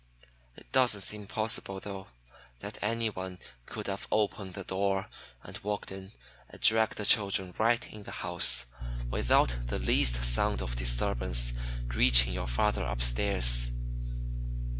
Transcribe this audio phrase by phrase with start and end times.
[0.57, 2.07] It doesn't seem possible, though,
[2.57, 5.07] that anyone could have opened the door,
[5.43, 6.09] and walked in,
[6.49, 8.65] and dragged the children right in the house,
[9.11, 11.53] without the least sound of disturbance
[11.87, 13.73] reaching your father upstairs.